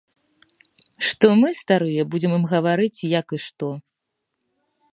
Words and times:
Што 1.09 1.27
мы, 1.41 1.49
старыя, 1.61 2.05
будзем 2.15 2.31
ім 2.39 2.45
гаварыць, 2.53 3.05
як 3.21 3.27
і 3.39 3.41
што. 3.45 3.69